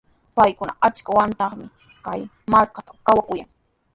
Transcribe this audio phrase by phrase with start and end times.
[0.35, 1.67] Paykuna achka watanami
[2.05, 3.49] kay markatraw kawakuyan.